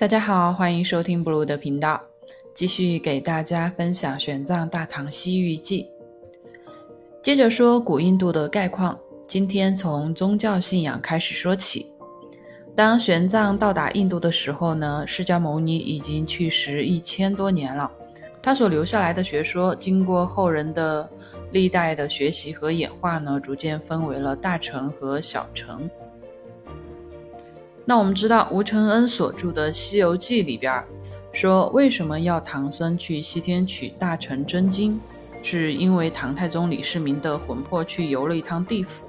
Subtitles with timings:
[0.00, 2.00] 大家好，欢迎收听布鲁的频道，
[2.54, 5.86] 继续给大家分享《玄奘大唐西域记》。
[7.22, 11.86] 接着说古印度的概况，今天从宗教信仰开始说起。
[12.74, 17.92] 当玄奘到达印度的时候呢，释迦牟尼已经去世一千多年了，
[18.42, 21.06] 他所留下来的学说，经过后人的
[21.52, 25.90] 历代的学习和演化呢，逐渐分为了大乘和小乘。
[27.84, 30.82] 那我们知道吴承恩所著的《西游记》里边
[31.32, 35.00] 说，为什么要唐僧去西天取大乘真经？
[35.42, 39.06] 是因为唐太宗李世民的魂魄去游了一趟地府，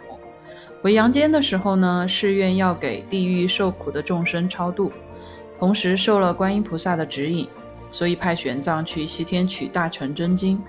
[0.81, 4.93] 回阳间的时候呢，誓愿要给地狱受苦的众生超度，
[5.59, 7.49] 同时受了观音菩萨的指引，
[7.91, 10.61] 所以派玄奘去西天取大乘真经。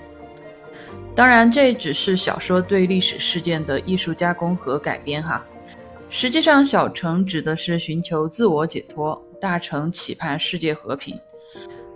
[1.15, 5.45] 当然，这只是小说对历史事件的艺术加工和改编哈。
[6.15, 11.19] 实际上，小乘指的是寻求自我解脱，大乘期盼世界和平。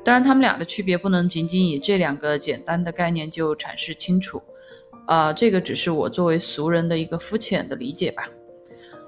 [0.02, 4.42] 当然，他们俩的区别不能仅仅以这两个简单的概念就阐释清楚。
[5.06, 8.26] 呃，这个只是我作为俗人的一个肤浅的理解吧。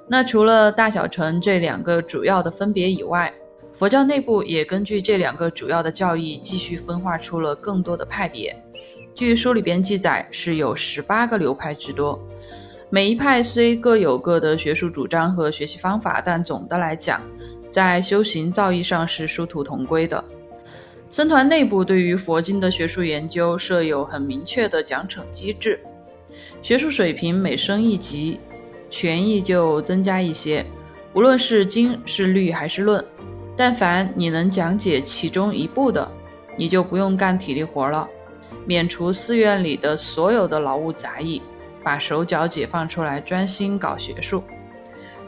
[0.07, 3.33] 那除了大小乘这两个主要的分别以外，
[3.73, 8.55] 佛教内部也根据这两个主要的教义继续分化出了更多的派别。
[9.15, 12.23] 据书里边记载，是有十八个流派之多。
[12.91, 17.21] 每一派虽各有各的学术主张和学习方法，但总的来讲，
[17.69, 20.25] 在修行造诣上是殊途同归的。
[21.11, 25.79] 僧团内部对于佛经的学术研究设有很明确的奖惩机制，
[26.63, 28.41] 学术水平每升一级，
[28.89, 30.65] 权益就增加一些。
[31.13, 33.05] 无论是经是律还是论，
[33.55, 36.11] 但凡你能讲解其中一部的，
[36.57, 38.09] 你就不用干体力活了，
[38.65, 41.43] 免除寺院里的所有的劳务杂役。
[41.83, 44.43] 把手脚解放出来，专心搞学术。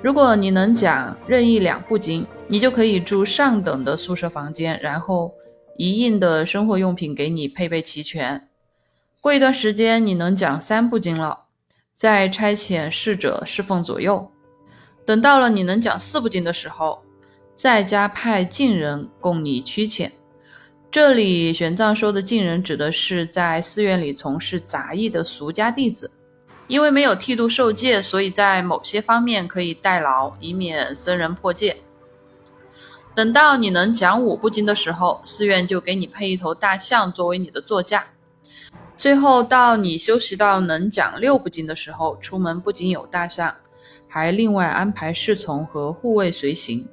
[0.02, 5.32] 如果你能讲任意两部经，你就可以住上等的宿舍房间，然后
[5.76, 8.48] 一应的生活用品给你配备齐全。
[9.20, 11.38] 过一段时间，你能讲三部经了，
[11.92, 14.30] 再差遣侍者侍奉左右。
[15.04, 17.02] 等到了你能讲四部经的时候，
[17.54, 20.10] 再加派近人供你驱遣。
[20.90, 26.10] 这里玄奘说的近人，指的是在寺院里从事杂役的俗家弟子。
[26.70, 31.76] 因为没有剃度受戒，所以在某些方面可以代劳，以免僧人破戒。
[33.12, 38.06] 等到你能讲五部经的时候，寺院就给你配一头大象作为你的座驾。
[38.96, 43.52] 最后到你修习到能讲六部经的时候，出门不仅有大象，
[44.06, 46.86] 还另外安排侍从和护卫随行。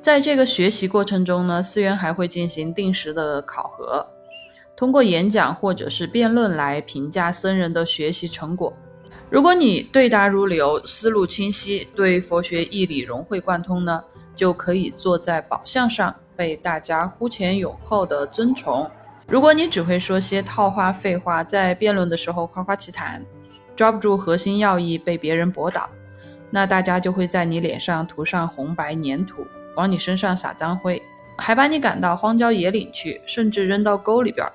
[0.00, 4.06] 在这个学习过程中呢，寺院还会进行定时的考核。
[4.76, 8.72] 通过演讲或者是辩论来评价僧人的学习成果。
[9.30, 14.04] 如果你对答如流，思路清晰，对佛学义理融会贯通呢，
[14.36, 18.88] 就可以坐在宝相上，被大家呼前涌后的尊崇。
[19.26, 23.24] 如果你只会说些套话废话，在辩论的时候夸夸其谈，
[23.74, 25.88] 抓不住核心要义，被别人驳倒，
[26.50, 29.44] 那大家就会在你脸上涂上红白粘土，
[29.74, 31.02] 往你身上撒脏灰，
[31.36, 34.46] 还把你赶到荒郊野岭去，甚至扔到沟里边。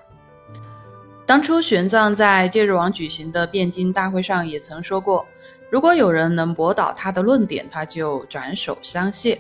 [1.32, 5.26] 当初玄奘在戒日王举行的辩经大会上也曾说过，
[5.70, 9.40] 如果有人能驳倒他的论点，他就斩首相谢。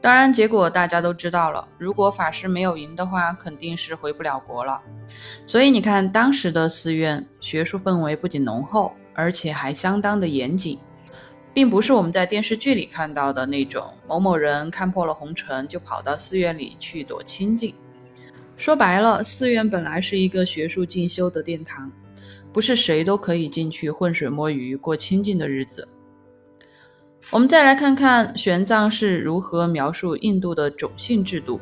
[0.00, 1.68] 当然，结果大家都知道了。
[1.78, 4.82] 如果法师没有赢的话，肯定是回不了国了。
[5.46, 10.76] 所以你看，当时的寺院学术氛围不仅浓厚，而且还相当的严谨，
[11.54, 17.72] 并不是我们在电视剧里看到的那种某某人看破了红尘就跑到寺院里去躲清静。
[18.56, 21.92] 说白了，寺院本来是一个学术进修的殿堂，
[22.52, 25.86] 不是谁都可以进去浑水摸鱼过清静的日子。
[27.30, 31.60] 我们再来看看玄奘是如何描述印度的种姓制度，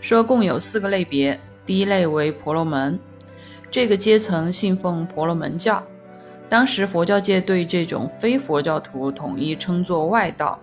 [0.00, 2.98] 说共有四个类别，第一类为婆罗门，
[3.70, 5.80] 这个阶层信奉婆罗门教，
[6.48, 10.58] 当时佛教界对这种非佛教徒统一称作外道，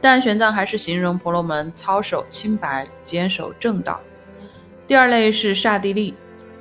[0.00, 4.00] 但玄奘还是形容婆罗门操守清白，坚守正道。
[4.90, 6.14] 第二类是刹帝利，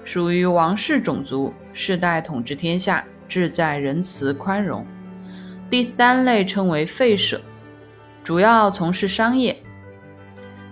[0.03, 4.85] 属于王室种族，世代统治天下，志在仁慈宽容。
[5.67, 7.41] 第三类称为吠舍，
[8.23, 9.57] 主要从事商业。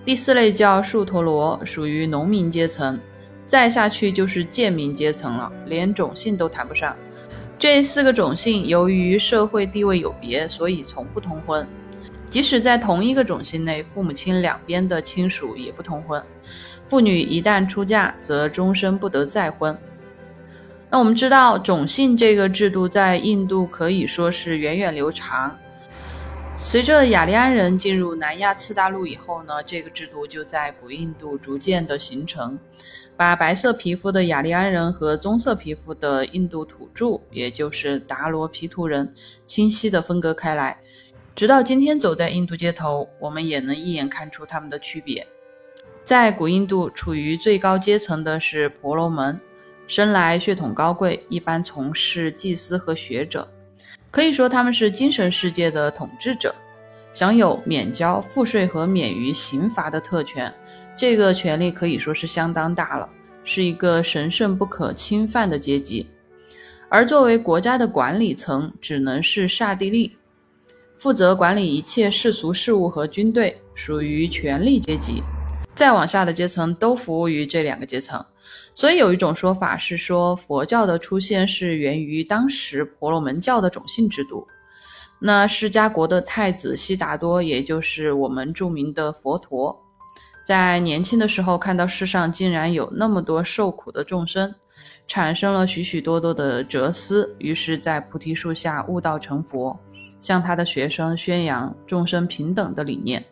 [0.06, 3.00] 第四类叫树陀罗，属于农民阶层，
[3.48, 6.96] 再下去就是贱民阶层了，连种姓都谈不上。
[7.58, 11.68] 这四个种姓由于社会地位有别，所以从不通婚。
[12.30, 16.22] 即使在同一个种姓内，父母亲两边的亲属也不通婚。
[16.88, 19.76] 妇女一旦出嫁，则终身不得再婚。
[20.90, 25.58] 那我们知道，种姓这个制度在印度可以说是源远流长。
[26.58, 32.58] 随着雅利安人进入南亚次大陆以后呢，这个制度就在古印度逐渐的形成，
[33.16, 39.14] 把白色皮肤的雅利安人和棕色皮肤的印度土著，也就是达罗毗荼人，
[39.46, 40.78] 清晰的分割开来。
[41.38, 45.24] 直到今天，走在印度街头，我们也能一眼看出他们的区别。
[46.04, 49.40] 在古印度，处于最高阶层的是婆罗门，
[49.86, 53.48] 生来血统高贵，一般从事祭司和学者。
[54.10, 56.56] 可以说他们是精神世界的统治者，
[57.14, 60.52] 享有免交赋税和免于刑罚的特权。
[60.98, 63.08] 这个权利可以说是相当大了，
[63.44, 66.08] 是一个神圣不可侵犯的阶级。
[66.90, 70.17] 而作为国家的管理层，只能是刹帝利，
[70.98, 75.22] 负责管理一切世俗事务和军队，属于权力阶级。
[75.76, 78.24] 再往下的阶层都服务于这两个阶层。
[78.74, 84.48] 所以有一种说法是说，佛教的出现是源于当时婆罗门教的种姓制度。
[85.20, 89.76] 那释迦国的太子悉达多，也就是我们著名的佛陀，
[90.46, 94.54] 在年轻的时候看到世上竟然有那么多受苦的众生，
[95.08, 99.78] 产生了许许多多的哲思，于是，在菩提树下悟道成佛，
[100.20, 103.24] 向他的学生宣扬众生平等的理念，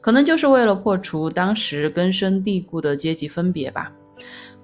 [0.00, 3.92] 可能就是为了破除当时根深蒂固的阶级分别吧。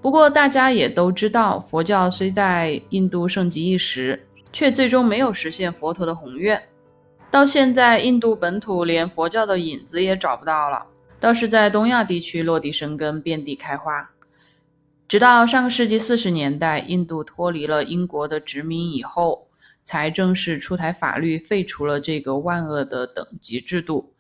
[0.01, 6.63] 不过，大家也都知道，佛教虽在印度盛极一时，却最终没有实现佛陀的宏愿。
[7.31, 10.87] 到现在，印度本土连佛教的影子也找不到了，
[11.19, 14.09] 倒是在东亚地区落地生根，遍地开花。
[15.09, 19.48] 直到上个世纪四十年代，印度脱离了英国的殖民以后，
[19.89, 24.13] 才正式出台法律，废除了这个万恶的等级制度。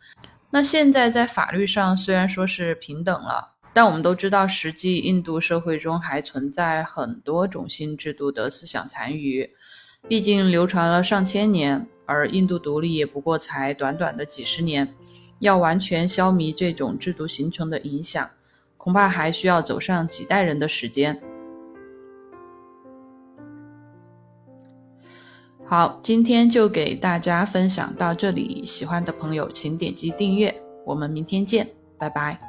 [0.48, 3.56] 那现在在法律上虽然说是平等了。
[3.74, 9.48] 但我们都知道，实际印度社会中还存在很多种姓制度的思想残余，
[10.08, 14.88] 毕竟流传了上千年，而印度独立也不过才短短的几十年，
[15.40, 18.28] 要完全消弭这种制度形成的影响，
[18.78, 21.20] 恐怕还需要走上几代人的时间。
[25.68, 30.54] 好，今天就给大家分享到这里，喜欢的朋友请点击订阅，
[30.86, 31.68] 我们明天见，
[31.98, 32.47] 拜拜。